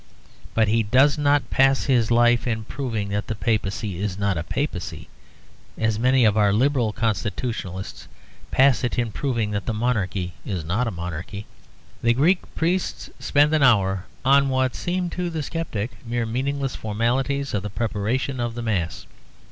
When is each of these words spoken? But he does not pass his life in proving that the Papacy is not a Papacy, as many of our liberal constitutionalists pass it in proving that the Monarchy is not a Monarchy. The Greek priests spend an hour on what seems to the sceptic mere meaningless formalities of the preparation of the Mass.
But 0.55 0.67
he 0.67 0.81
does 0.81 1.15
not 1.19 1.51
pass 1.51 1.83
his 1.83 2.09
life 2.09 2.47
in 2.47 2.63
proving 2.63 3.09
that 3.09 3.27
the 3.27 3.35
Papacy 3.35 3.99
is 3.99 4.17
not 4.17 4.35
a 4.35 4.41
Papacy, 4.41 5.09
as 5.77 5.99
many 5.99 6.25
of 6.25 6.35
our 6.35 6.51
liberal 6.51 6.91
constitutionalists 6.91 8.07
pass 8.49 8.83
it 8.83 8.97
in 8.97 9.11
proving 9.11 9.51
that 9.51 9.67
the 9.67 9.75
Monarchy 9.75 10.33
is 10.43 10.65
not 10.65 10.87
a 10.87 10.89
Monarchy. 10.89 11.45
The 12.01 12.15
Greek 12.15 12.39
priests 12.55 13.11
spend 13.19 13.53
an 13.53 13.61
hour 13.61 14.05
on 14.25 14.49
what 14.49 14.73
seems 14.73 15.11
to 15.17 15.29
the 15.29 15.43
sceptic 15.43 15.91
mere 16.03 16.25
meaningless 16.25 16.75
formalities 16.75 17.53
of 17.53 17.61
the 17.61 17.69
preparation 17.69 18.39
of 18.39 18.55
the 18.55 18.63
Mass. 18.63 19.05